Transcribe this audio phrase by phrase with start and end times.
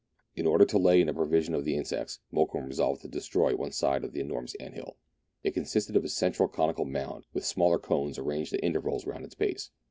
[0.35, 3.69] In order to lay in a provision of the insects, Mokoum resolved to destroy one
[3.71, 4.95] side of the enormous ant hill.
[5.43, 9.35] It consisted of a central conical mound, with smaller cones arranged at intervals round its
[9.35, 9.69] base.